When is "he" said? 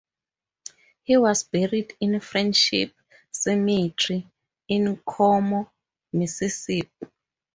1.03-1.15